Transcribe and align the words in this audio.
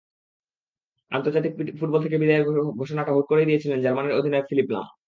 আন্তর্জাতিক 1.11 1.51
ফুটবল 1.79 1.99
থেকে 2.05 2.17
বিদায়ের 2.21 2.45
ঘোষণাটা 2.79 3.11
হুট 3.15 3.25
করেই 3.29 3.47
দিয়েছেন 3.49 3.71
জার্মানির 3.83 4.17
অধিনায়ক 4.19 4.47
ফিলিপ 4.49 4.67
লাম। 4.73 4.85